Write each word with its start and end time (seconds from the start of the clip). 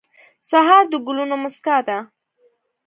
سهار 0.49 0.83
د 0.91 0.93
ګلونو 1.05 1.35
موسکا 1.43 1.77
ده. 1.87 1.97